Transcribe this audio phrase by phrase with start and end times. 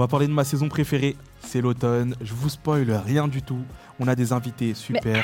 [0.00, 2.14] On va parler de ma saison préférée, c'est l'automne.
[2.22, 3.58] Je vous spoil rien du tout.
[3.98, 5.22] On a des invités super.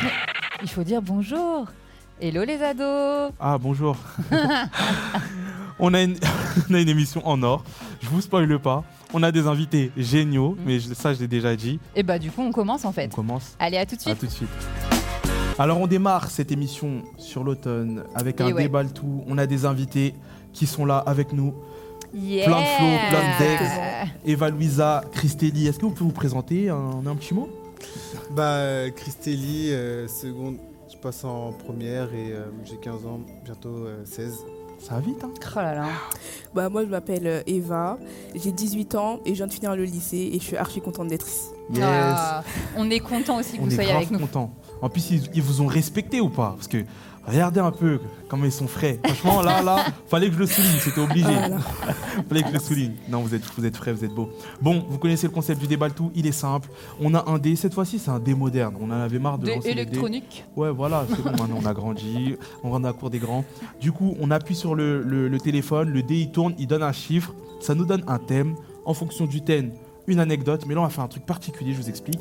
[0.63, 1.65] Il faut dire bonjour.
[2.21, 3.33] Hello les ados.
[3.41, 3.97] Ah bonjour.
[5.79, 6.17] on, a une,
[6.71, 7.65] on a une émission en or.
[8.03, 8.85] Je vous spoil pas.
[9.15, 10.63] On a des invités géniaux, Mm.
[10.67, 11.81] mais je- ça je l'ai déjà dit.
[11.95, 13.11] Et bah du coup on commence en On fait.
[13.11, 13.57] commence.
[13.59, 14.19] Allez à tout de À suite.
[14.19, 14.51] tout de suite.
[15.59, 18.65] Alors on démarre cette émission sur l'automne avec un Et ouais.
[18.65, 19.25] débat le tout.
[19.27, 20.13] On a des invités
[20.53, 21.55] qui sont là avec nous.
[22.15, 22.47] Yeah.
[22.47, 24.11] Plein de flow, plein de decks.
[24.25, 27.49] Eva Louisa, Christelli, est-ce que vous pouvez vous présenter un, un petit mot?
[28.31, 30.57] Bah, Christelli, euh, seconde,
[30.91, 34.39] je passe en première et euh, j'ai 15 ans, bientôt euh, 16.
[34.79, 35.31] Ça va vite, hein?
[35.57, 35.87] Oh là là.
[36.55, 37.99] Bah, moi, je m'appelle euh, Eva,
[38.35, 41.09] j'ai 18 ans et je viens de finir le lycée et je suis archi contente
[41.09, 41.49] d'être ici.
[41.73, 41.83] Yes.
[41.85, 42.45] Ah,
[42.77, 44.19] on est content aussi que on vous soyez avec nous.
[44.19, 44.53] content.
[44.83, 46.53] En plus, ils, ils vous ont respecté ou pas?
[46.57, 46.85] Parce que
[47.27, 48.99] regardez un peu comment ils sont frais.
[49.05, 51.25] Franchement, là, là, fallait que je le souligne, c'était obligé.
[51.27, 51.59] Voilà.
[52.29, 52.93] fallait que je le souligne.
[53.09, 54.31] Non, vous êtes, vous êtes frais, vous êtes beaux.
[54.61, 56.69] Bon, vous connaissez le concept du débat tout, il est simple.
[57.01, 58.77] On a un dé, cette fois-ci, c'est un dé moderne.
[58.81, 59.81] On en avait marre de Des lancer les dés.
[59.93, 60.45] électroniques.
[60.57, 63.45] Ouais, voilà, c'est bon, maintenant on a grandi, on rentre à la cour des grands.
[63.81, 66.83] Du coup, on appuie sur le, le- le téléphone, le dé il tourne, il donne
[66.83, 68.55] un chiffre, ça nous donne un thème.
[68.85, 69.73] En fonction du thème,
[70.07, 70.65] une anecdote.
[70.69, 72.21] Mais là, on va faire un truc particulier, je vous explique.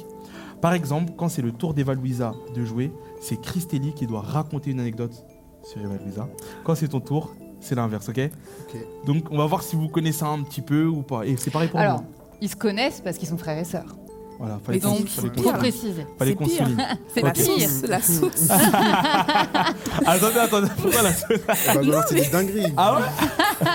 [0.65, 4.71] Par exemple, quand c'est le tour d'Eva Louisa de jouer, c'est Christelli qui doit raconter
[4.71, 5.23] une anecdote
[5.61, 6.27] sur Eva Louisa.
[6.63, 8.19] Quand c'est ton tour, c'est l'inverse, ok?
[8.61, 9.05] Ok.
[9.05, 11.23] Donc, on va voir si vous connaissez un petit peu ou pas.
[11.23, 12.07] Et c'est pareil pour Alors, nous.
[12.41, 13.95] ils se connaissent parce qu'ils sont frères et sœurs.
[14.37, 15.53] Voilà, fallait Mais Donc, fallait pire.
[15.57, 16.05] préciser.
[16.19, 16.67] fallait C'est pire.
[17.13, 18.49] C'est La sauce, la sauce.
[20.05, 21.09] attendez, attendez, pourquoi la
[21.69, 22.73] On va balancer des dingueries.
[22.75, 23.67] Ah ouais,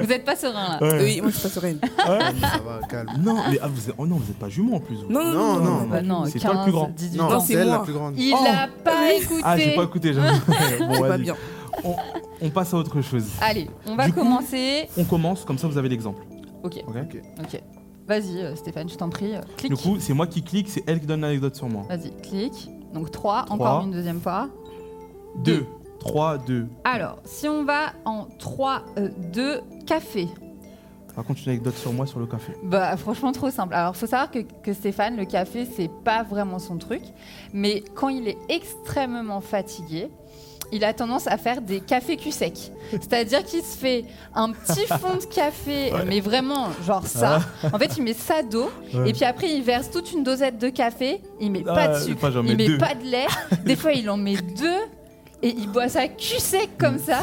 [0.04, 0.82] Vous êtes pas serein là.
[0.82, 1.02] Ouais.
[1.02, 1.78] Oui, moi, je suis pas sereine.
[1.98, 3.08] Ah, ça va, calme.
[3.22, 4.96] Non, mais ah, vous êtes, oh non, vous êtes pas jumeaux en plus.
[4.96, 5.10] vous.
[5.10, 5.64] Non, non, Non, non.
[5.80, 5.86] non.
[5.88, 6.90] Bah non, C'est 15, toi le plus grand.
[6.96, 7.84] 18 Non, c'est elle la moi.
[7.84, 8.14] plus grande.
[8.18, 8.44] Il Oh.
[8.46, 9.40] a pas écouté.
[9.44, 10.26] Ah, j'ai pas écouté, j'avoue.
[10.78, 11.34] Bon, C'est pas bien.
[11.84, 11.96] On,
[12.42, 13.24] on passe à autre chose.
[13.40, 14.88] Allez, on va Du coup- commencer.
[14.98, 16.22] On commence, comme ça vous avez l'exemple.
[16.62, 16.94] Ok, ok
[17.40, 17.62] ok.
[18.20, 19.34] Vas-y, euh, Stéphane, je t'en prie.
[19.34, 19.72] euh, clique.
[19.72, 21.84] Du coup, c'est moi qui clique, c'est elle qui donne l'anecdote sur moi.
[21.88, 22.68] Vas-y, clique.
[22.92, 23.54] Donc 3, Trois.
[23.56, 24.48] encore une deuxième fois.
[25.44, 25.64] 2,
[25.98, 26.66] 3, 2.
[26.84, 28.82] Alors, si on va en 3,
[29.32, 30.28] 2, café.
[31.16, 32.52] Raconte une anecdote sur moi sur le café.
[32.62, 33.74] Bah franchement trop simple.
[33.74, 37.02] Alors faut savoir que, que Stéphane, le café, c'est pas vraiment son truc.
[37.52, 40.08] Mais quand il est extrêmement fatigué,
[40.72, 42.72] il a tendance à faire des cafés cul sec.
[42.90, 47.40] C'est-à-dire qu'il se fait un petit fond de café, mais vraiment genre ça.
[47.72, 49.10] En fait, il met ça d'eau Ouais.
[49.10, 51.20] et puis après il verse toute une dosette de café.
[51.40, 52.78] Il met Ah, pas de sucre, pas, il met deux.
[52.78, 53.26] pas de lait.
[53.64, 54.80] Des fois, il en met deux.
[55.44, 57.18] Et il boit ça cul sec comme ça.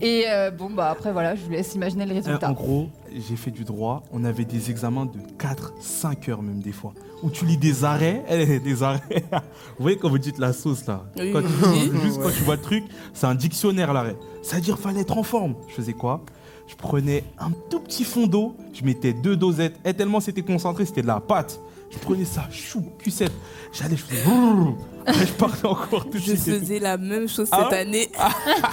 [0.00, 2.48] Et euh, bon, bah après, voilà, je vous laisse imaginer le Euh, résultat.
[2.50, 4.02] en gros, j'ai fait du droit.
[4.12, 6.92] On avait des examens de 4, 5 heures même des fois.
[7.22, 8.24] Où tu lis des arrêts.
[8.30, 9.00] Eh, des arrêts.
[9.30, 12.00] vous voyez quand vous dites la sauce là Oui, Quand oui, tu- oui.
[12.02, 14.16] Juste quand tu vois le truc, c'est un dictionnaire l'arrêt.
[14.42, 15.54] C'est-à-dire fallait être en forme.
[15.68, 16.22] Je faisais quoi?
[16.66, 20.86] Je prenais un tout petit fond d'eau, je mettais deux dosettes, et tellement c'était concentré,
[20.86, 21.60] c'était de la pâte.
[21.94, 23.32] Je prenais ça, chou, cuissette.
[23.72, 24.22] J'allais, je faisais.
[25.06, 26.60] Après, je partais encore tout de Je suite.
[26.60, 28.10] faisais la même chose Ah cette ouais année.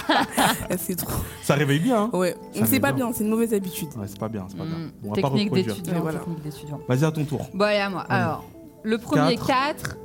[0.78, 1.12] c'est trop.
[1.42, 3.10] Ça réveille bien, hein Ouais, Ça c'est pas bien.
[3.12, 3.88] c'est une mauvaise habitude.
[3.96, 4.76] Ouais, c'est pas bien, c'est pas bien.
[4.76, 5.74] Mm, Bon, on va pas technique reproduire.
[5.76, 6.00] d'étudiant.
[6.00, 6.18] Voilà.
[6.20, 6.80] technique d'étudiant.
[6.88, 7.46] Vas-y, à ton tour.
[7.54, 8.00] Bon, allez, à moi.
[8.08, 8.22] Allez.
[8.22, 8.44] Alors,
[8.82, 9.46] le premier Quatre.
[9.46, 9.96] 4,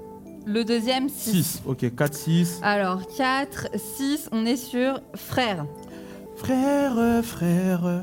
[0.45, 1.31] le deuxième 6.
[1.31, 2.59] 6, ok, 4, 6.
[2.61, 3.67] Alors, 4,
[3.97, 5.66] 6, on est sur frère.
[6.35, 7.85] Frère, euh, frère.
[7.85, 7.99] euh,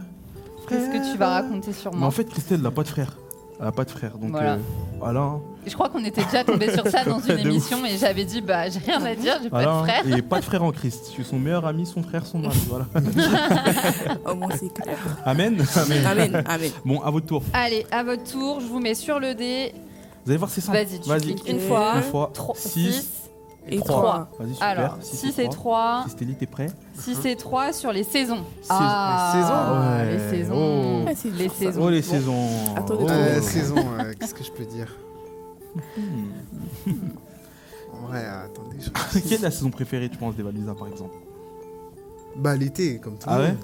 [0.68, 3.16] Qu'est-ce que tu vas raconter sur Mais moi en fait, Christelle n'a pas de frère.
[3.58, 4.54] Elle n'a pas de frère, donc Voilà.
[4.54, 4.58] euh,
[4.98, 5.20] voilà.
[5.20, 5.40] hein.
[5.66, 8.68] Je crois qu'on était déjà tombé sur ça dans une émission et j'avais dit, bah,
[8.68, 10.18] j'ai rien à dire, j'ai Voilà, pas de frère.
[10.18, 11.06] Et pas de frère en Christ.
[11.08, 12.58] Je suis son meilleur ami, son frère, son mari.
[12.68, 12.86] Voilà.
[14.30, 14.98] Au moins, c'est clair.
[15.24, 15.64] Amen.
[15.76, 16.06] Amen.
[16.06, 16.70] Amen, amen.
[16.84, 17.42] Bon, à votre tour.
[17.52, 19.72] Allez, à votre tour, je vous mets sur le dé.
[20.24, 20.78] Vous allez voir, c'est simple.
[20.78, 21.20] Vas-y, tu Vas-y.
[21.34, 21.94] cliques une fois.
[21.96, 22.30] Une fois.
[22.54, 22.92] 6.
[22.92, 23.23] 6
[23.68, 23.86] Et trois.
[23.96, 24.28] trois.
[24.38, 24.66] Vas-y, super.
[24.68, 26.00] Alors, Six 6 et 3.
[26.02, 26.66] Christélie, t'es prêt
[26.98, 28.42] 6 et 3 sur les saisons.
[28.60, 30.12] Saison- Ah, les saisons Ouais.
[30.12, 30.54] les saisons.
[30.54, 31.04] Oh.
[31.08, 31.80] Ah, c'est Les saisons.
[31.84, 32.08] Oh, les Bon.
[32.10, 32.48] saisons.
[32.76, 32.80] Oh.
[32.82, 33.12] trouver.
[33.12, 34.94] Euh, saison, euh, qu'est-ce que je peux dire
[35.96, 36.90] Hmm.
[37.92, 38.76] En vrai, attendez.
[38.80, 38.90] je
[39.28, 41.14] Quelle est la saison préférée, tu penses, des Valisa, par exemple?
[42.36, 43.48] Bah, l'été, comme tout Ah le ouais?
[43.52, 43.58] monde.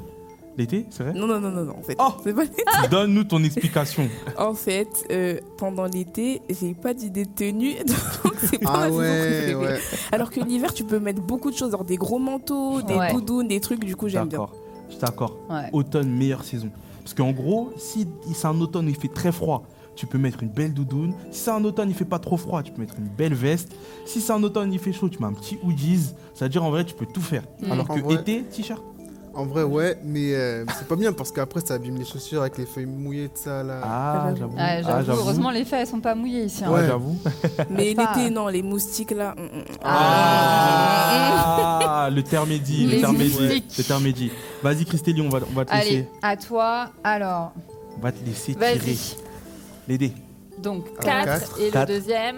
[0.57, 1.97] L'été, c'est vrai Non, non, non, non, non, en fait.
[1.99, 2.43] Oh C'est pas-
[2.91, 4.09] Donne-nous ton explication.
[4.39, 8.85] En fait, euh, pendant l'été, j'ai pas d'idée de tenue, donc c'est pas ma Ah
[8.87, 9.55] saison ouais, préférée.
[9.55, 9.79] ouais.
[10.13, 13.13] Alors que l'hiver, tu peux mettre beaucoup de choses, genre des gros manteaux, des Ouais.
[13.13, 14.39] doudounes, des trucs, du coup, j'aime bien.
[14.41, 14.55] D'accord.
[14.89, 15.39] Je suis d'accord.
[15.49, 15.69] Ouais.
[15.73, 16.71] Automne, meilleure saison.
[17.03, 19.63] Parce qu'en gros, si c'est un automne où il fait très froid,
[19.97, 21.13] tu peux mettre une belle doudoune.
[21.31, 23.73] Si c'est un automne, il fait pas trop froid, tu peux mettre une belle veste.
[24.05, 26.11] Si c'est un automne, il fait chaud, tu mets un petit hoodies.
[26.35, 27.43] C'est-à-dire, en vrai, tu peux tout faire.
[27.63, 27.73] Mm.
[27.73, 28.83] Alors En que vrai- été, t-shirt.
[29.33, 32.59] En vrai, ouais, mais euh, c'est pas bien parce qu'après, ça abîme les chaussures avec
[32.59, 33.81] les feuilles mouillées, de ça là.
[33.85, 34.37] Ah, j'avoue.
[34.39, 34.55] j'avoue.
[34.59, 36.65] Ah, j'avoue, heureusement les feuilles elles sont pas mouillées ici.
[36.65, 36.71] hein.
[36.71, 36.87] Ouais, Ouais.
[36.89, 37.17] j'avoue.
[37.71, 39.35] Mais l'été, non, les moustiques là.
[39.37, 39.65] mm, mm.
[40.83, 43.79] Ah, le terme est dit, le moustiques.
[43.79, 44.31] Le.
[44.63, 46.09] Vas-y, Christélie, on va, on va te Allez, laisser.
[46.23, 46.91] à toi.
[47.05, 47.53] Alors,
[47.99, 48.79] On va te laisser tirer.
[48.79, 48.99] vas-y.
[49.89, 50.13] Les dés.
[50.59, 51.61] Donc Alors, 4 quatre.
[51.61, 51.89] et Quatre.
[51.89, 52.37] le deuxième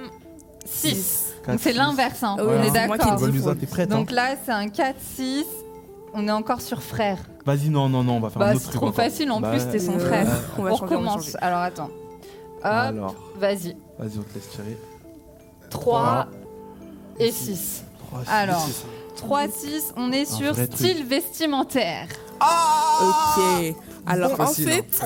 [0.65, 1.33] 6.
[1.45, 1.77] Quatre, Donc c'est six.
[1.79, 2.37] l'inverse, hein.
[2.38, 3.17] Ah on est qui d'accord.
[3.17, 3.23] dis.
[3.25, 5.45] Valusa, t'es prête hein Donc là, c'est un 4-6.
[6.14, 7.19] On est encore sur frère.
[7.47, 8.76] Vas-y, non, non, non, on va faire un Bah, autre c'est truc.
[8.76, 9.05] trop encore.
[9.05, 10.26] facile en Bah, plus, t'es son Euh, frère.
[10.59, 11.37] On, va On changer, on va recommence.
[11.41, 11.91] Alors attends.
[12.59, 13.76] Hop, Alors, vas-y.
[13.99, 14.79] vas-y, on te laisse tirer.
[15.70, 16.26] 3
[17.19, 17.85] et 6.
[17.99, 18.31] Trois, six.
[18.31, 18.87] Alors, C'est ça.
[19.26, 20.73] 3-6, on est Un sur truc.
[20.73, 22.09] style vestimentaire.
[22.41, 23.75] Ok.
[24.06, 24.82] Alors en Facile, hein.
[24.91, 25.05] fait,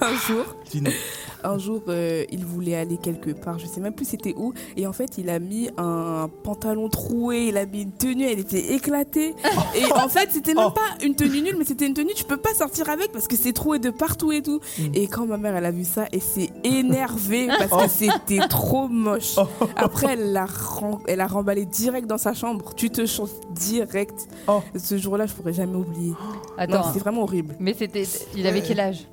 [0.00, 0.44] un jour.
[1.44, 4.86] Un jour, euh, il voulait aller quelque part, je sais même plus c'était où, et
[4.86, 8.74] en fait, il a mis un pantalon troué, il a mis une tenue, elle était
[8.74, 9.34] éclatée,
[9.74, 10.70] et en fait, c'était même Oh.
[10.70, 13.36] pas une tenue nulle, mais c'était une tenue, tu peux pas sortir avec parce que
[13.36, 14.60] c'est troué de partout et tout.
[14.78, 14.82] Mm.
[14.94, 18.88] Et quand ma mère, elle a vu ça, elle s'est énervée parce que c'était trop
[18.88, 19.36] moche.
[19.76, 20.46] Après, elle l'a
[21.06, 22.74] elle a remballé direct dans sa chambre.
[22.76, 24.28] Tu te changes direct.
[24.46, 24.60] Oh.
[24.76, 26.12] Ce jour-là, je pourrais jamais oublier.
[26.56, 26.82] Attends.
[26.84, 27.56] c'était vraiment horrible.
[27.60, 28.04] mais c'était.
[28.36, 29.06] Il avait quel âge?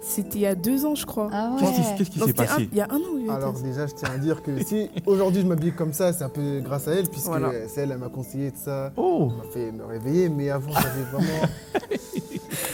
[0.00, 1.28] C'était il y a deux ans, je crois.
[1.32, 1.86] Ah Qu'est-ce qui, ouais.
[1.98, 3.00] qu'est-ce qui Non, s'est c'était un- passé Il y a un an.
[3.14, 6.24] oui, Alors déjà, je tiens à dire que si aujourd'hui je m'habille comme ça, c'est
[6.24, 7.50] un peu grâce à elle, puisque Voilà.
[7.68, 10.70] c'est elle, elle m'a conseillé de ça, Oh elle m'a fait me réveiller, mais avant
[10.72, 11.48] j'avais vraiment...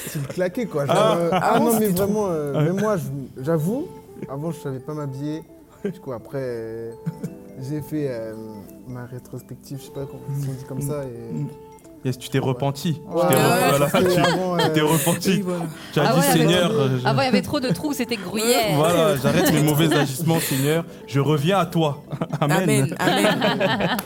[0.09, 0.87] C'est le claqué quoi.
[0.87, 1.17] Genre, Ah.
[1.17, 2.65] euh, ah, Avant, non mais vraiment, euh, Ouais.
[2.65, 2.97] même moi
[3.41, 3.87] j'avoue,
[4.29, 5.43] avant je savais pas m'habiller.
[5.85, 6.93] Du coup après, euh,
[7.61, 8.35] j'ai fait euh,
[8.87, 11.03] ma rétrospective, je sais pas comment on dit comme ça.
[11.05, 11.47] Et...
[12.05, 13.01] Yes, tu t'es repenti.
[13.09, 13.23] Ouais.
[13.23, 14.67] Tu t'es re- voilà.
[14.67, 15.31] Tu t'es euh, repenti.
[15.31, 15.65] Oui, voilà.
[15.93, 17.93] Tu as Ah dit, ouais, Seigneur, euh, je- Avant, il y avait trop de trous,
[17.95, 18.73] c'était gruyère.
[18.77, 20.85] voilà, j'arrête mes mauvais agissements, Seigneur.
[21.07, 22.03] Je reviens à toi.
[22.41, 22.95] Amen.
[22.99, 23.27] Amen.
[23.41, 23.97] Amen.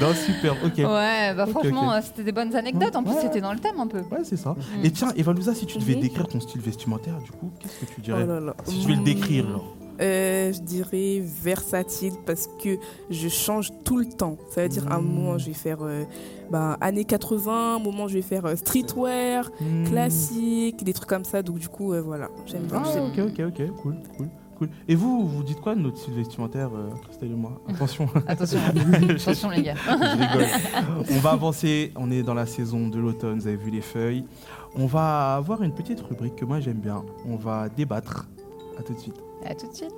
[0.00, 0.76] Non, super, ok.
[0.78, 2.94] Ouais, bah franchement, euh, c'était des bonnes anecdotes.
[2.96, 3.22] En plus, Ouais.
[3.22, 4.00] c'était dans le thème un peu.
[4.00, 4.50] Ouais, c'est ça.
[4.50, 4.84] Mhm.
[4.84, 7.94] Et tiens, Evalusa, si tu devais décrire ton style vestimentaire, du coup, qu'est-ce que tu
[7.98, 8.54] Oh dirais là là.
[8.64, 9.60] Si tu devais le décrire, Mm.
[10.00, 12.76] Euh, je dirais versatile parce que
[13.10, 14.36] je change tout le temps.
[14.50, 15.04] Ça veut dire un Mm.
[15.06, 16.04] moment je vais faire euh,
[16.50, 19.84] bah, années 80, un moment je vais faire euh, streetwear, Hmm.
[19.84, 21.42] classique, des trucs comme ça.
[21.42, 22.82] Donc du coup euh, voilà, j'aime bien.
[22.84, 24.28] Ah, ok, ok, ok, cool, cool,
[24.58, 24.68] cool.
[24.88, 27.60] Et vous, vous dites quoi de notre style vestimentaire, euh, Christelle et moi?
[27.68, 28.58] Attention, Attention,
[29.10, 29.74] attention les gars.
[29.86, 30.46] je rigole.
[31.10, 34.24] On va avancer, on est dans la saison de l'automne, vous avez vu les feuilles.
[34.76, 37.02] On va avoir une petite rubrique que moi j'aime bien.
[37.26, 38.28] On va débattre.
[38.78, 39.16] À tout de suite.
[39.44, 39.94] À tout de suite.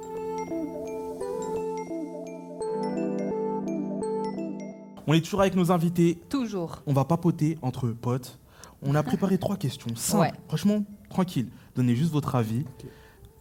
[5.06, 6.18] On est toujours avec nos invités.
[6.28, 6.82] Toujours.
[6.86, 8.38] On va papoter entre potes.
[8.82, 10.22] On a préparé trois questions simples.
[10.22, 10.32] Ouais.
[10.48, 11.48] Franchement, tranquille.
[11.74, 12.64] Donnez juste votre avis.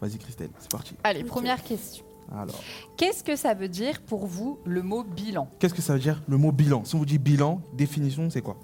[0.02, 0.96] Vas-y Christelle, c'est parti.
[1.04, 2.06] Allez, première question.
[2.32, 2.62] Alors,
[2.96, 5.48] Qu'est-ce que ça veut dire pour vous le mot bilan?
[5.60, 6.86] Qu'est-ce que ça veut dire le mot bilan?
[6.86, 8.58] Si on vous dit bilan, définition, c'est quoi?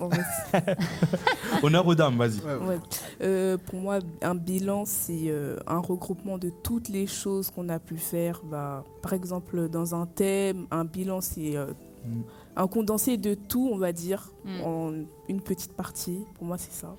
[1.62, 2.40] Honneur aux dames, vas-y.
[2.40, 2.66] ouais, ouais.
[2.66, 2.78] Ouais.
[3.22, 7.78] Euh, pour moi, un bilan, c'est euh, un regroupement de toutes les choses qu'on a
[7.78, 8.40] pu faire.
[8.44, 11.66] Bah, par exemple, dans un thème, un bilan, c'est euh,
[12.02, 12.22] Mm.
[12.56, 14.60] un condensé de tout, on va dire, Mm.
[14.64, 14.92] en
[15.28, 16.24] une petite partie.
[16.34, 16.96] Pour moi, c'est ça.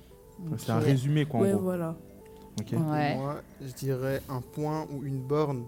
[0.58, 1.60] C'est un résumé, quoi, en ouais, gros.
[1.60, 1.96] voilà.
[2.70, 3.16] Ouais.
[3.16, 5.64] Moi, je dirais un point ou une borne,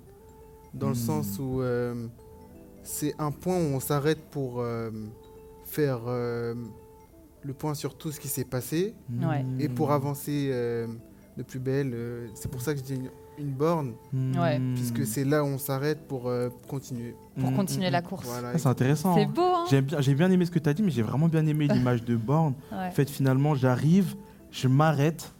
[0.72, 0.96] dans le Hmm.
[0.96, 2.06] sens où euh,
[2.84, 4.90] c'est un point où on s'arrête pour euh,
[5.64, 6.54] faire euh,
[7.44, 8.94] le point sur tout ce qui s'est passé
[9.58, 10.87] et pour avancer euh,
[11.37, 11.93] de plus belle.
[11.94, 13.94] euh, c'est pour ça que je dis une, une borne.
[14.37, 14.61] Ouais.
[14.75, 17.15] puisque c'est là où on s'arrête pour euh, continuer.
[17.39, 18.05] Pour Hmm, continuer la hmm.
[18.05, 18.27] course.
[18.27, 18.53] Voilà.
[18.55, 19.15] Ah, c'est intéressant.
[19.15, 19.32] C'est hein.
[19.34, 21.29] beau, hein J'ai bien, j'ai bien aimé ce que tu as dit, mais j'ai vraiment
[21.29, 22.55] bien aimé l'image de borne.
[22.72, 22.89] Ouais.
[22.89, 24.15] En fait, finalement, j'arrive,
[24.51, 25.32] je m'arrête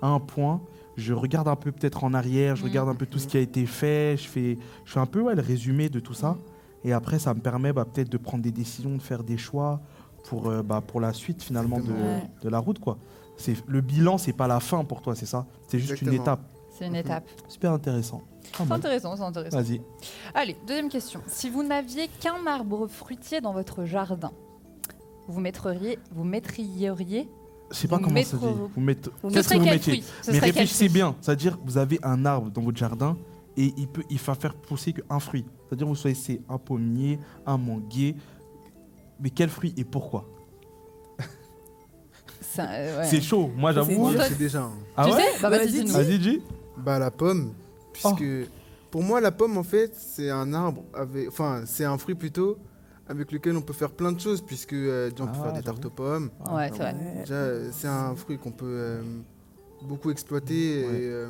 [0.00, 0.60] à un point,
[0.96, 2.68] je regarde un peu peut-être en arrière, je Mm.
[2.68, 5.20] regarde un peu tout ce qui a été fait, je fais, je fais un peu
[5.20, 6.36] ouais, le résumé de tout ça.
[6.84, 9.82] Et après, ça me permet bah, peut-être de prendre des décisions, de faire des choix
[10.28, 11.92] pour, euh, bah, pour la suite finalement de,
[12.42, 12.78] de la route.
[12.78, 12.98] Quoi.
[13.36, 15.46] C'est, le bilan, c'est pas la fin pour toi, c'est ça?
[15.68, 16.40] C'est juste une étape.
[16.78, 17.24] C'est une étape.
[17.48, 18.18] Super intéressant.
[18.18, 18.78] Pas C'est mal.
[18.78, 19.56] intéressant, c'est intéressant.
[19.58, 19.80] Vas-y.
[20.34, 21.20] Allez, deuxième question.
[21.26, 24.32] Si vous n'aviez qu'un arbre fruitier dans votre jardin,
[25.28, 27.28] vous mettriez, vous mettriez
[27.70, 28.60] Je sais pas Vous comment ça mettre- dit.
[28.74, 31.14] Vous mettez- Ce Ce Qu'est-ce que serait vous quel mettiez Mais réfléchissez bien.
[31.20, 33.16] C'est-à-dire, vous avez un arbre dans votre jardin
[33.56, 35.44] et il, peut, il va faire pousser qu'un fruit.
[35.68, 38.16] C'est-à-dire, vous choisissez un pommier, un manguier.
[39.20, 40.24] Mais quel fruit et pourquoi
[42.58, 43.04] euh, ouais.
[43.06, 43.50] C'est chaud.
[43.56, 44.12] Moi, c'est j'avoue.
[44.16, 44.62] Sais déjà.
[44.62, 44.72] hein.
[44.96, 45.92] Ah tu ouais sais Bah vas-y, Vas-y, dis-nous.
[45.92, 46.42] Vas-y, dis.
[46.76, 47.52] Bah la pomme,
[47.92, 48.24] puisque
[48.90, 52.56] pour moi la pomme en fait c'est un arbre avec, enfin c'est un fruit plutôt
[53.06, 55.52] avec lequel on peut faire plein de choses puisque euh, déjà, on peut Ah, faire
[55.52, 56.30] des tartes aux pommes.
[56.50, 56.94] Ouais, c'est vrai.
[57.20, 59.02] Déjà euh, c'est un fruit qu'on peut euh,
[59.82, 61.00] beaucoup exploiter Ouais.
[61.02, 61.28] et euh,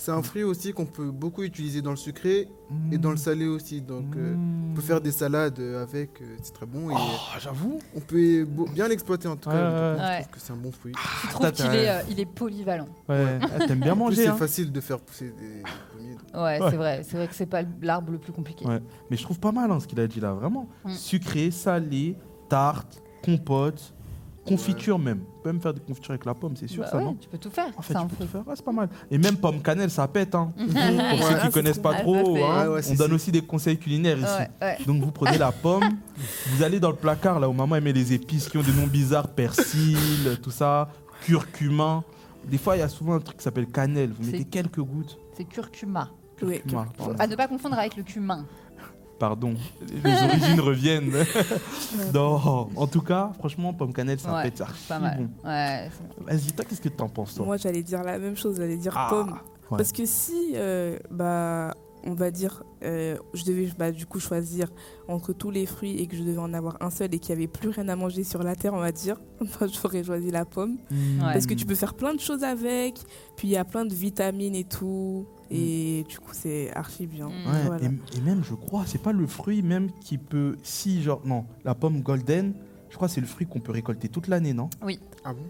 [0.00, 2.48] c'est un fruit aussi qu'on peut beaucoup utiliser dans le sucré
[2.90, 3.82] et dans le salé aussi.
[3.82, 4.34] Donc euh,
[4.70, 7.78] on peut faire des salades euh, avec, euh, c'est très bon et Oh, j'avoue.
[7.94, 9.56] on peut bien l'exploiter en tout cas.
[9.70, 10.20] Donc, ouais, je ouais.
[10.22, 10.92] trouve que c'est un bon fruit.
[10.96, 12.88] Je Toi, trouve qu'il est, euh, il est polyvalent.
[13.10, 13.38] Ouais.
[13.42, 14.22] Ah, T'aimes bien manger.
[14.22, 14.36] c'est hein.
[14.36, 16.16] facile de faire pousser des pommiers.
[16.32, 16.70] Ouais, Ouais.
[16.70, 17.02] c'est vrai.
[17.04, 18.64] C'est vrai que c'est pas l'arbre le plus compliqué.
[18.64, 18.80] Ouais.
[19.10, 20.66] Mais je trouve pas mal hein, ce qu'il a dit là, vraiment.
[20.86, 20.90] Mm.
[20.92, 22.16] Sucré, salé,
[22.48, 23.94] tarte, compote.
[24.56, 25.20] Confiture même.
[25.38, 27.14] On peut même faire des confitures avec la pomme, c'est sûr Bah ça, ouais, non
[27.20, 27.70] tu peux tout faire.
[27.76, 28.42] En fait, tu peux tout faire.
[28.54, 28.88] C'est pas mal.
[29.10, 30.34] Et même pomme cannelle, ça pète.
[30.34, 30.52] Hein.
[30.56, 33.78] Pour ceux qui c'est connaissent pas trop- hein, ouais, ouais, on donne aussi des conseils
[33.78, 34.26] culinaires ici.
[34.26, 34.78] Ouais, ouais.
[34.86, 35.84] Donc vous prenez la pomme,
[36.48, 38.86] vous allez dans le placard là où maman aimait les épices qui ont des noms
[38.86, 39.96] bizarres, persil,
[40.42, 40.88] tout ça,
[41.24, 42.02] curcuma.
[42.44, 44.12] Des fois, il y a souvent un truc qui s'appelle cannelle.
[44.18, 45.18] Vous mettez quelques gouttes.
[45.36, 46.10] C'est curcuma.
[46.36, 47.14] Curcuma, pardon.
[47.18, 48.46] À ne pas confondre avec le cumin.
[49.20, 49.52] Pardon,
[50.02, 51.12] les origines reviennent.
[52.14, 55.18] non, en tout cas, franchement, pomme cannelle, Ouais, c'est archi Pas mal.
[55.18, 55.48] bon.
[55.48, 57.44] Ouais, c'est- Vas-y, toi, qu'est-ce que t'en penses, toi?
[57.44, 59.32] Moi, j'allais dire la même chose, j'allais dire Ah, pomme.
[59.32, 59.76] ouais.
[59.76, 64.68] Parce que si, euh, bah, on va dire, euh, je devais bah, du coup choisir
[65.08, 67.42] entre tous les fruits et que je devais en avoir un seul et qu'il n'y
[67.42, 70.44] avait plus rien à manger sur la terre, on va dire, bah, j'aurais choisi la
[70.44, 70.78] pomme.
[70.90, 71.18] Mmh.
[71.20, 71.32] Ouais.
[71.32, 72.94] Parce que tu peux faire plein de choses avec,
[73.36, 77.28] puis il y a plein de vitamines et tout, et du coup, c'est archi bien.
[77.28, 77.30] Mm.
[77.30, 77.84] Ouais, Voilà.
[77.86, 80.56] et, et même, je crois, c'est pas le fruit même qui peut.
[80.62, 82.54] Si, genre, non, la pomme golden,
[82.88, 84.70] je crois que c'est le fruit qu'on peut récolter toute l'année, non?
[85.24, 85.42] Ah bon?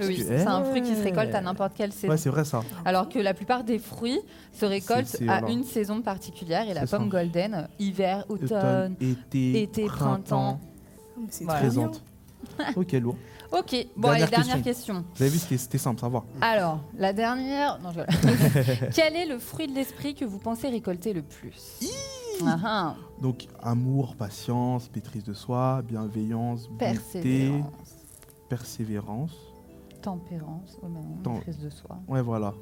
[0.00, 1.04] Oui, c'est un fruit qui se Eh.
[1.04, 2.08] récolte à n'importe quelle saison.
[2.12, 2.62] Ouais, c'est vrai ça.
[2.84, 4.20] Alors que la plupart des fruits
[4.52, 5.50] se récoltent C'est- c'est- à voilà.
[5.54, 7.08] une saison particulière et la pomme ça.
[7.08, 8.46] golden, hiver, automne.
[8.46, 10.60] Automne, été, été, printemps,
[11.30, 11.60] c'est Voilà.
[11.60, 12.02] présente.
[12.76, 13.16] ok, lourd.
[13.50, 15.04] Ok, bon, Dernière allez, dernière question.
[15.16, 16.22] Vous avez vu, c'était- c'était simple, ça va.
[16.42, 17.78] Alors, la dernière.
[17.82, 18.00] Non, je...
[18.94, 21.78] Quel est le fruit de l'esprit que vous pensez récolter le plus?
[22.46, 27.72] Ah, ah, Donc, amour, patience, maîtrise de soi, bienveillance, Persévérance,
[28.48, 29.32] persévérance.
[30.00, 30.86] Tempérance, oh,
[31.22, 32.54] Tem- maîtrise de soi, Ouais, voilà.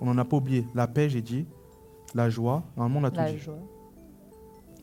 [0.00, 0.66] On n'en a pas oublié.
[0.74, 1.46] La paix, j'ai dit.
[2.14, 2.62] La joie.
[2.76, 3.38] Normalement, on a tout la dit.
[3.38, 3.58] joie.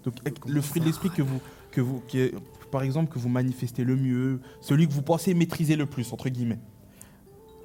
[0.03, 0.15] Donc,
[0.47, 1.39] le fruit de l'esprit que vous,
[1.71, 2.35] que vous, qui est-
[2.71, 6.29] par exemple, que vous manifestez le mieux, celui que vous pensez maîtriser le plus, entre
[6.29, 6.59] guillemets.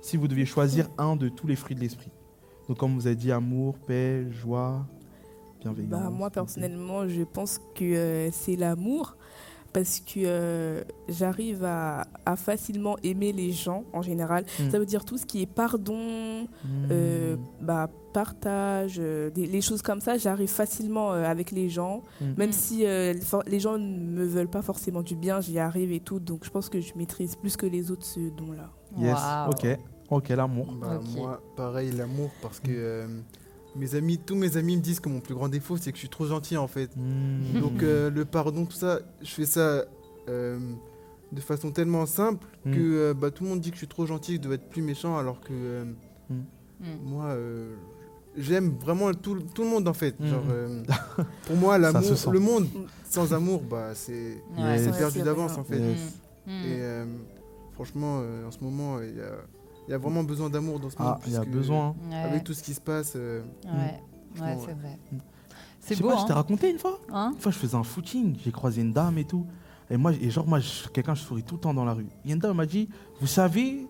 [0.03, 2.11] Si vous deviez choisir un de tous les fruits de l'esprit.
[2.69, 4.85] Donc, comme vous avez dit, amour, paix, joie,
[5.61, 5.91] bienveillance.
[5.91, 9.17] Bah, moi, personnellement, je pense que euh, c'est l'amour
[9.75, 14.45] parce que euh, j'arrive à, à facilement aimer les gens en général.
[14.59, 14.71] Mm.
[14.71, 16.89] Ça veut dire tout ce qui est pardon, Hmm.
[16.91, 22.03] euh, bah, partage, euh, des- les choses comme ça, j'arrive facilement euh, avec les gens.
[22.21, 22.25] Mm.
[22.39, 22.53] Même Mm.
[22.53, 26.01] si euh, for- les gens ne me veulent pas forcément du bien, j'y arrive et
[26.01, 26.21] tout.
[26.21, 28.71] Donc je pense que je maîtrise plus que les autres ce don-là.
[28.97, 29.19] Yes,
[29.51, 29.79] ok.
[30.11, 30.73] Ok, l'amour.
[30.81, 31.01] Bah.
[31.17, 33.07] Moi, pareil, l'amour, parce que euh,
[33.77, 36.01] mes amis, tous mes amis me disent que mon plus grand défaut, c'est que je
[36.01, 36.91] suis trop gentil en fait.
[36.97, 37.61] Hmm.
[37.61, 39.85] Donc euh, le pardon, tout ça, je fais ça
[40.29, 40.59] euh,
[41.33, 42.71] de façon tellement simple Mm.
[42.73, 44.55] que euh, bah, tout le monde dit que je suis trop gentil, que je dois
[44.55, 45.85] être plus méchant, alors que euh,
[46.31, 46.87] Mm.
[47.05, 47.37] moi,
[48.37, 50.15] j'aime vraiment tout, tout le monde en fait.
[50.25, 50.43] Genre,
[51.47, 52.67] pour moi, l'amour, se le monde
[53.09, 54.91] sans amour, bah, c'est Ouais.
[54.99, 55.81] perdu d'avance en fait.
[56.49, 56.81] Et
[57.73, 59.35] franchement, en ce moment, il y a,
[59.89, 61.15] il y a vraiment besoin d'amour dans ce monde.
[61.17, 61.89] Ah, il y a besoin.
[61.89, 62.11] hein.
[62.11, 62.17] Ouais.
[62.17, 63.13] Avec tout ce qui se passe.
[63.17, 64.01] euh, Ouais, ouais,
[64.35, 64.75] Franchement, c'est ouais.
[64.75, 64.99] vrai.
[65.13, 65.17] Mm.
[65.81, 66.99] C'est Je sais beau, pas, je t'ai hein, raconté une fois.
[67.13, 69.47] Hein Une fois, je faisais un footing, j'ai croisé une dame et tout.
[69.91, 70.59] Et moi, et genre, moi,
[70.95, 72.07] quelqu'un, je souris tout le temps dans la rue.
[72.25, 72.89] Il y a une dame m'a dit,
[73.21, 73.87] vous savez,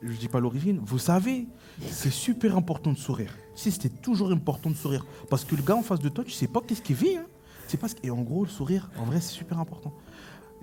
[0.00, 1.48] je dis pas l'origine, vous savez,
[1.90, 3.34] c'est super important de sourire.
[3.56, 5.04] Si c'était toujours important de sourire.
[5.28, 7.16] Parce que le gars en face de toi, tu sais pas qu'est-ce qu'il vit.
[7.16, 7.24] Hein.
[7.66, 9.92] C'est pas ce- Et en gros, le sourire, en vrai, c'est super important.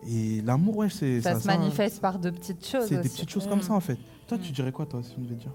[0.10, 2.86] Et l'amour, ouais, c'est Ça, se ça- manifeste par de petites choses.
[2.88, 3.64] C'est des petites choses comme Mm.
[3.64, 3.98] ça, en fait.
[4.28, 4.42] Toi, Mm.
[4.42, 5.52] tu dirais quoi, toi, si on devait dire?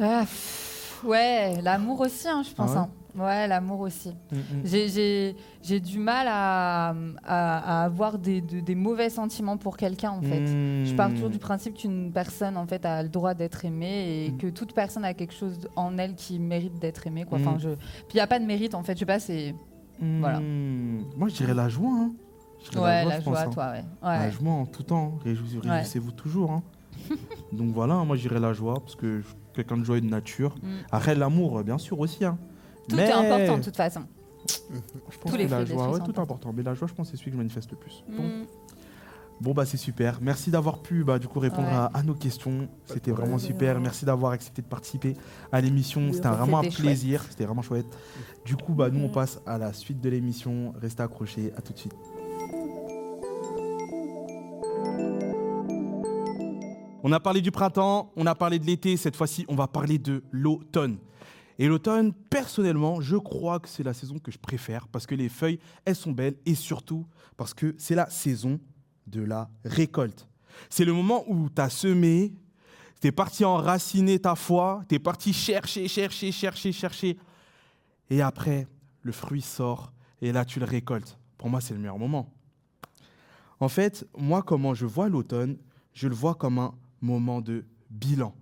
[0.00, 2.70] Ah, pff, ouais, l'amour aussi, hein, je pense.
[2.74, 2.88] Ah hein.
[3.18, 4.10] Ouais, l'amour aussi.
[4.30, 5.34] Mm, mm.
[5.64, 6.90] J'ai- du mal à,
[7.24, 10.46] à- à avoir des, de- des mauvais sentiments pour quelqu'un, en fait.
[10.46, 11.32] Je pars toujours Mm.
[11.32, 14.36] du principe qu'une personne en fait a le droit d'être aimée et Mm.
[14.38, 17.38] que toute personne a quelque chose en elle qui mérite d'être aimée quoi.
[17.40, 17.60] Enfin, Mm.
[17.60, 17.68] je...
[17.70, 19.54] Puis il n'y a pas de mérite en fait, je sais pas, c'est
[20.00, 20.38] Voilà.
[20.38, 21.04] Mm.
[21.16, 21.90] Moi, je dirais la joie.
[21.92, 22.12] Hein.
[22.74, 23.50] Ouais, la je pense, joie, hein.
[23.50, 23.84] toi, ouais.
[24.02, 24.32] La ouais.
[24.32, 25.18] joie en tout temps.
[25.24, 26.50] Réjouissez-vous toujours.
[26.52, 26.62] hein.
[27.52, 30.08] Donc voilà, moi je dirais la joie parce que je suis quelqu'un de joyeux de
[30.08, 30.54] nature.
[30.62, 30.68] Mm.
[30.90, 32.24] Après l'amour, bien sûr aussi.
[32.24, 32.36] hein.
[32.88, 34.00] Tout Mais est important de toute façon.
[34.48, 36.52] Je pense Tous les que la joie, ouais, tout est important.
[36.54, 38.02] Mais la joie, je pense, c'est celui que je manifeste le plus.
[38.08, 38.46] Bon, Mm.
[39.40, 40.18] bon bah c'est super.
[40.20, 41.74] Merci d'avoir pu bah, du coup répondre Ouais.
[41.74, 42.68] à, à nos questions.
[42.86, 43.78] C'était vraiment super.
[43.80, 45.16] Merci d'avoir accepté de participer
[45.52, 46.12] à l'émission.
[46.12, 47.24] C'était vraiment un plaisir.
[47.30, 47.86] C'était vraiment chouette.
[48.44, 49.12] Du coup, bah nous on Mm.
[49.12, 50.72] passe à la suite de l'émission.
[50.80, 51.52] Restez accrochés.
[51.56, 51.94] À tout de suite.
[57.08, 59.96] On a parlé du printemps, on a parlé de l'été, cette fois-ci on va parler
[59.96, 60.98] de l'automne.
[61.58, 65.30] Et l'automne, personnellement, je crois que c'est la saison que je préfère parce que les
[65.30, 67.06] feuilles, elles sont belles et surtout
[67.38, 68.60] parce que c'est la saison
[69.06, 70.28] de la récolte.
[70.68, 72.34] C'est le moment où tu as semé,
[73.00, 77.16] tu es parti enraciner ta foi, tu es parti chercher, chercher, chercher, chercher.
[78.10, 78.66] Et après,
[79.00, 81.18] le fruit sort et là tu le récoltes.
[81.38, 82.30] Pour moi, c'est le meilleur moment.
[83.60, 85.56] En fait, moi, comment je vois l'automne,
[85.94, 88.34] je le vois comme un moment de bilan.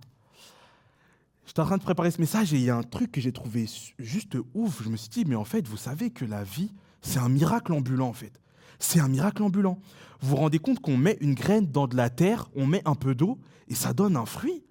[1.45, 3.31] J'étais en train de préparer ce message et il y a un truc que j'ai
[3.31, 3.65] trouvé
[3.99, 4.83] juste ouf.
[4.83, 7.71] Je me suis dit, mais en fait, vous savez que la vie, c'est un miracle
[7.71, 8.33] ambulant, en fait.
[8.79, 9.79] C'est un miracle ambulant.
[10.19, 12.95] Vous vous rendez compte qu'on met une graine dans de la terre, on met un
[12.95, 14.63] peu d'eau et ça donne un fruit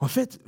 [0.00, 0.40] En fait,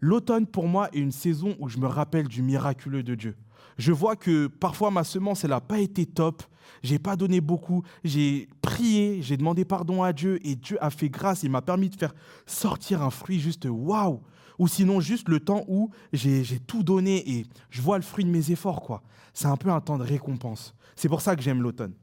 [0.00, 3.36] l'automne pour moi est une saison où je me rappelle du miraculeux de Dieu.
[3.78, 6.42] Je vois que parfois ma semence, elle n'a pas été top,
[6.82, 11.08] j'ai pas donné beaucoup, j'ai prié, j'ai demandé pardon à Dieu et Dieu a fait
[11.08, 12.14] grâce, il m'a permis de faire
[12.46, 14.20] sortir un fruit juste waouh
[14.58, 18.30] ou sinon juste le temps où j'ai tout donné et je vois le fruit de
[18.30, 19.02] mes efforts quoi.
[19.34, 20.74] C'est un peu un temps de récompense.
[20.94, 21.94] C'est pour ça que j'aime l'automne.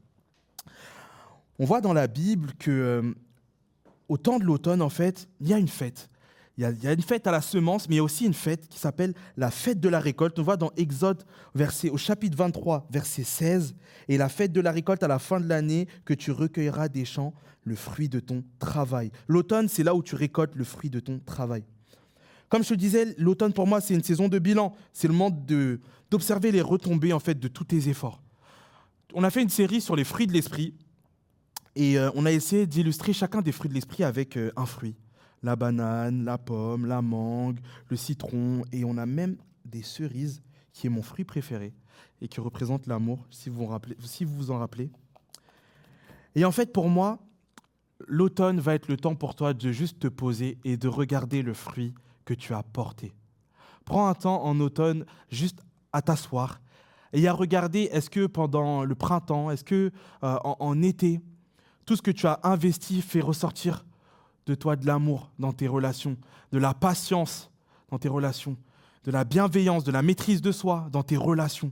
[1.58, 3.14] On voit dans la Bible que euh,
[4.08, 6.10] au temps de l'automne en fait, il y a une fête.
[6.60, 8.68] Il y, a, une fête à la semence, mais il y a aussi une fête
[8.68, 10.38] qui s'appelle la fête de la récolte.
[10.38, 11.24] On voit dans Exode
[11.54, 13.74] verset, au chapitre 23, verset 16,
[14.08, 17.06] et la fête de la récolte à la fin de l'année, que tu recueilleras des
[17.06, 17.32] champs
[17.64, 19.10] le fruit de ton travail.
[19.26, 21.64] L'automne, c'est là où tu récoltes le fruit de ton travail.
[22.50, 24.74] Comme je te disais, l'automne pour moi, c'est une saison de bilan.
[24.92, 25.34] C'est le moment
[26.10, 28.20] d'observer les retombées en fait de tous tes efforts.
[29.14, 30.74] On a fait une série sur les fruits de l'esprit
[31.74, 34.94] et euh, on a essayé d'illustrer chacun des fruits de l'esprit avec euh, un fruit
[35.42, 40.42] la banane, la pomme, la mangue, le citron, et on a même des cerises,
[40.72, 41.74] qui est mon fruit préféré,
[42.20, 44.90] et qui représente l'amour, si vous, vous en rappelez.
[46.34, 47.18] Et en fait, pour moi,
[48.06, 51.54] l'automne va être le temps pour toi de juste te poser et de regarder le
[51.54, 51.94] fruit
[52.24, 53.12] que tu as porté.
[53.84, 55.60] Prends un temps en automne juste
[55.92, 56.60] à t'asseoir
[57.12, 59.90] et à regarder est-ce que pendant le printemps, est-ce que
[60.22, 61.20] euh, en, été,
[61.86, 63.84] tout ce que tu as investi fait ressortir
[64.50, 66.16] de toi de l'amour dans tes relations,
[66.50, 67.50] de la patience
[67.88, 68.56] dans tes relations,
[69.04, 71.70] de la bienveillance, de la maîtrise de soi dans tes relations.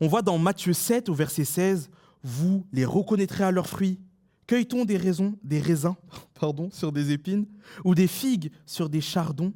[0.00, 1.90] On voit dans Matthieu 7 au verset 16,
[2.22, 4.00] vous les reconnaîtrez à leurs fruits.
[4.46, 5.94] Cueille-t-on des raisins, des raisins
[6.40, 7.46] pardon, sur des épines
[7.84, 9.52] ou des figues sur des chardons?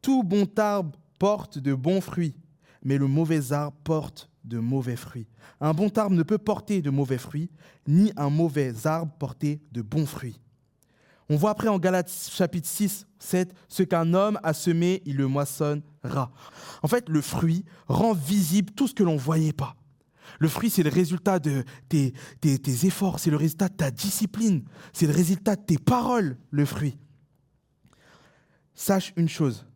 [0.00, 2.36] Tout bon arbre porte de bons fruits,
[2.84, 5.26] mais le mauvais arbre porte de mauvais fruits.
[5.60, 7.50] Un bon arbre ne peut porter de mauvais fruits,
[7.88, 10.38] ni un mauvais arbre porter de bons fruits.
[11.30, 15.26] On voit après en Galates chapitre 6, 7, ce qu'un homme a semé, il le
[15.26, 16.32] moissonnera.
[16.82, 19.76] En fait, le fruit rend visible tout ce que l'on ne voyait pas.
[20.38, 24.64] Le fruit, c'est le résultat de tes, tes efforts, c'est le résultat de ta discipline,
[24.92, 26.98] c'est le résultat de tes paroles, le fruit.
[28.74, 29.66] Sache une chose,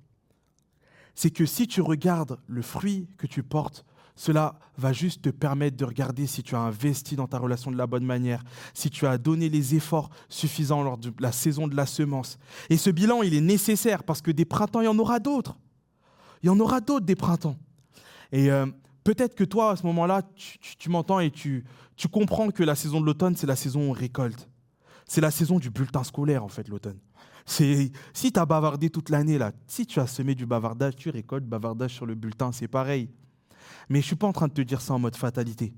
[1.14, 5.76] c'est que si tu regardes le fruit que tu portes, cela va juste te permettre
[5.76, 8.42] de regarder si tu as investi dans ta relation de la bonne manière,
[8.74, 12.38] si tu as donné les efforts suffisants lors de la saison de la semence.
[12.68, 15.56] Et ce bilan, il est nécessaire parce que des printemps, il y en aura d'autres.
[16.42, 17.56] Il y en aura d'autres des printemps.
[18.32, 18.66] Et euh,
[19.04, 21.64] peut-être que toi, à ce moment-là, tu, m'entends et tu,
[21.96, 24.48] tu comprends que la saison de l'automne, c'est la saison récolte.
[25.06, 26.98] C'est la saison du bulletin scolaire, en fait, l'automne.
[27.46, 31.44] si tu as bavardé toute l'année, là, si tu as semé du bavardage, tu récoltes
[31.44, 33.08] bavardage sur le bulletin, c'est pareil.
[33.88, 35.74] Mais je ne suis pas en train de te dire ça en mode fatalité.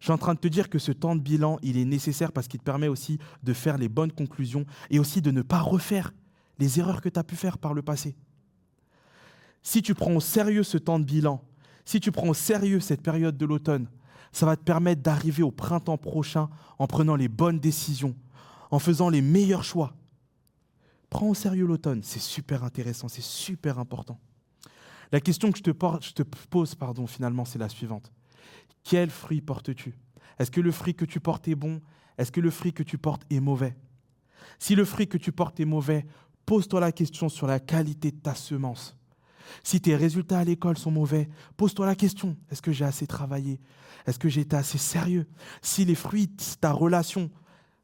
[0.00, 2.32] Je suis en train de te dire que ce temps de bilan, il est nécessaire
[2.32, 5.60] parce qu'il te permet aussi de faire les bonnes conclusions et aussi de ne pas
[5.60, 6.12] refaire
[6.58, 8.16] les erreurs que tu as pu faire par le passé.
[9.62, 11.42] Si tu prends au sérieux ce temps de bilan,
[11.84, 13.88] si tu prends au sérieux cette période de l'automne,
[14.32, 18.14] ça va te permettre d'arriver au printemps prochain en prenant les bonnes décisions,
[18.70, 19.94] en faisant les meilleurs choix.
[21.08, 24.18] Prends au sérieux l'automne, c'est super intéressant, c'est super important.
[25.12, 28.12] La question que je te, pose, pardon, finalement, c'est la suivante.
[28.82, 29.98] Quel fruit portes-tu?
[30.38, 31.80] Est-ce que le fruit que tu portes est bon?
[32.18, 33.76] Est-ce que le fruit que tu portes est mauvais?
[34.58, 36.06] Si le fruit que tu portes est mauvais,
[36.44, 38.96] pose-toi la question sur la qualité de ta semence.
[39.62, 43.60] Si tes résultats à l'école sont mauvais, pose-toi la question, est-ce que j'ai assez travaillé?
[44.06, 45.26] Est-ce que j'ai été assez sérieux?
[45.62, 47.30] Si les fruits de ta relation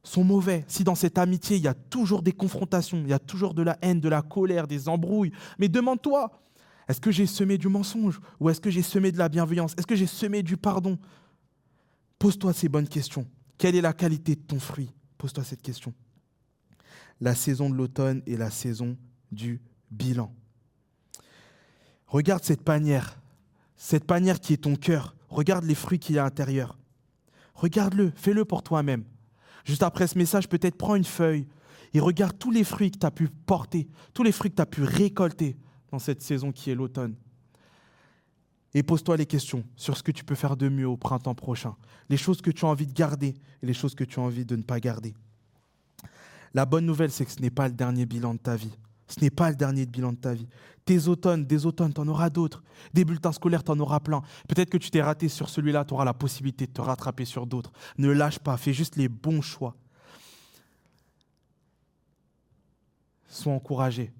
[0.03, 3.19] sont mauvais, si dans cette amitié il y a toujours des confrontations, il y a
[3.19, 6.31] toujours de la haine, de la colère, des embrouilles, mais demande-toi,
[6.93, 9.73] est-ce que j'ai semé du mensonge ou est-ce que j'ai semé de la bienveillance?
[9.79, 10.99] Est-ce que j'ai semé du pardon?
[12.19, 13.27] Pose-toi ces bonnes questions.
[13.57, 14.93] Quelle est la qualité de ton fruit?
[15.17, 15.95] Pose-toi cette question.
[17.19, 18.99] La saison de l'automne est la saison
[19.31, 20.35] du bilan.
[22.09, 23.19] Regarde cette panière,
[23.75, 25.17] cette panière qui est ton cœur.
[25.31, 26.79] Regarde les fruits qu'il y a à l'intérieur.
[27.55, 29.05] Regarde-le, fais-le pour toi-même.
[29.65, 31.47] Juste après ce message, peut-être prends une feuille
[31.95, 34.63] et regarde tous les fruits que tu as pu porter, tous les fruits que tu
[34.63, 35.57] as pu récolter
[35.93, 37.15] dans cette saison qui est l'automne.
[38.75, 41.77] Et pose-toi les questions sur ce que tu peux faire de mieux au printemps prochain,
[42.09, 44.47] les choses que tu as envie de garder et les choses que tu as envie
[44.47, 45.15] de ne pas garder.
[46.55, 48.73] La bonne nouvelle, c'est que ce n'est pas le dernier bilan de ta vie.
[49.07, 50.49] Ce n'est pas le dernier bilan de ta vie.
[50.87, 52.63] Tes automnes, des automnes, tu en auras d'autres.
[52.95, 54.23] Des bulletins scolaires, tu en auras plein.
[54.49, 57.47] Peut-être que tu t'es raté sur celui-là, tu auras la possibilité de te rattraper sur
[57.47, 57.73] d'autres.
[57.99, 59.77] Ne lâche pas, fais juste les bons choix.
[63.29, 64.13] Sois encouragé.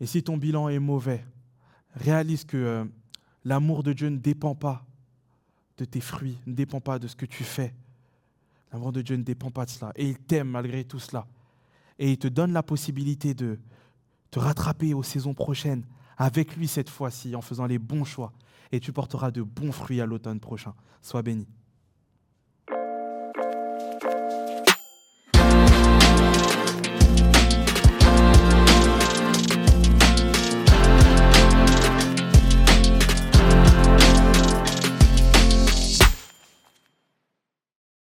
[0.00, 1.24] Et si ton bilan est mauvais,
[1.94, 2.84] réalise que euh,
[3.44, 4.84] l'amour de Dieu ne dépend pas
[5.78, 7.74] de tes fruits, ne dépend pas de ce que tu fais,
[8.74, 9.92] L'amour de Dieu ne dépend pas de cela.
[9.94, 11.28] Et il t'aime malgré tout cela.
[11.96, 13.60] Et il te donne la possibilité de
[14.32, 15.84] te rattraper aux saisons prochaines
[16.18, 18.32] avec lui cette fois-ci en faisant les bons choix.
[18.72, 20.74] Et tu porteras de bons fruits à l'automne prochain.
[21.02, 21.46] Sois béni.